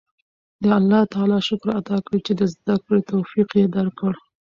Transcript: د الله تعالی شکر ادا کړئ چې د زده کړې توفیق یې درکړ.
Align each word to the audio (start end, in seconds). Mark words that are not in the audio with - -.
د 0.63 0.65
الله 0.79 1.01
تعالی 1.13 1.39
شکر 1.47 1.67
ادا 1.79 1.97
کړئ 2.05 2.19
چې 2.27 2.33
د 2.35 2.41
زده 2.53 2.75
کړې 2.85 3.01
توفیق 3.11 3.49
یې 3.59 3.65
درکړ. 3.75 4.11